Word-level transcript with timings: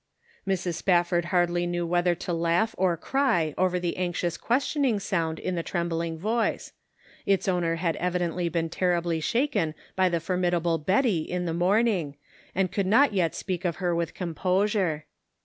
Mrs. 0.47 0.77
Spafford 0.77 1.25
hardly 1.25 1.67
knew 1.67 1.85
whether 1.85 2.15
to 2.15 2.33
laugh 2.33 2.73
or 2.75 2.97
cry 2.97 3.53
over 3.55 3.79
the 3.79 3.97
anxious 3.97 4.35
questioning 4.35 4.99
sound 4.99 5.37
in 5.37 5.53
the 5.53 5.61
trembling 5.61 6.17
voice; 6.17 6.71
its 7.27 7.47
owner 7.47 7.75
had 7.75 7.95
evidently 7.97 8.49
been 8.49 8.67
terribly 8.67 9.19
shaken 9.19 9.75
by 9.95 10.09
the 10.09 10.19
formidable 10.19 10.79
Betty 10.79 11.19
in 11.21 11.45
the 11.45 11.53
morning, 11.53 12.15
and 12.55 12.71
could 12.71 12.87
not 12.87 13.13
yet 13.13 13.35
speak 13.35 13.63
of 13.63 13.75
her 13.75 13.93
with 13.93 14.15
composure. 14.15 15.05